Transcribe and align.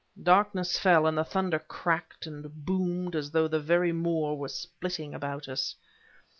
Darkness 0.23 0.79
fell, 0.79 1.05
and 1.05 1.15
the 1.15 1.23
thunder 1.23 1.59
cracked 1.59 2.25
and 2.25 2.65
boomed 2.65 3.15
as 3.15 3.29
though 3.29 3.47
the 3.47 3.59
very 3.59 3.91
moor 3.91 4.35
were 4.35 4.49
splitting 4.49 5.13
about 5.13 5.47
us. 5.47 5.75